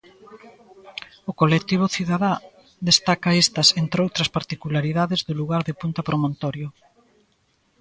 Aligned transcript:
O 1.29 1.31
colectivo 1.41 1.85
cidadá 1.95 2.33
destaca 2.89 3.37
estas, 3.43 3.67
entre 3.83 3.99
outras 4.05 4.29
particularidades 4.37 5.19
do 5.27 5.33
lugar 5.41 5.61
de 5.67 5.77
punta 5.81 6.05
Promontorio. 6.07 6.67